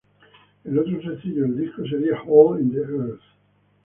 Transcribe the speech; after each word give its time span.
El 0.63 0.79
otro 0.79 0.99
sencillo 0.99 1.43
del 1.43 1.55
disco 1.57 1.83
sería 1.85 2.19
"Hole 2.25 2.59
in 2.63 2.71
the 2.73 2.79
Earth". 2.79 3.21